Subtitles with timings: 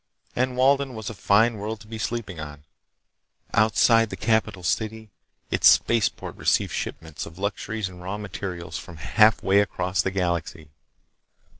[0.35, 2.63] And Walden was a fine world to be sleeping on.
[3.53, 5.11] Outside the capital city
[5.51, 10.69] its spaceport received shipments of luxuries and raw materials from halfway across the galaxy.